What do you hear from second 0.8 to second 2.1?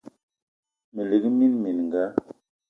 Me lik mina mininga